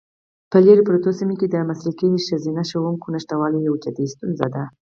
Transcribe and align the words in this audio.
په 0.51 0.57
لیرې 0.65 0.83
پرتو 0.89 1.09
سیمو 1.19 1.35
کې 1.39 1.47
د 1.49 1.55
مسلکي 1.69 2.07
ښځینه 2.29 2.61
ښوونکو 2.69 3.07
نشتوالی 3.15 3.59
یوه 3.67 3.81
جدي 3.83 4.05
ستونزه 4.13 4.47
ده. 4.53 4.63